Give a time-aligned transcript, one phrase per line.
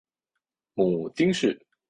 [0.73, 1.61] 母金氏。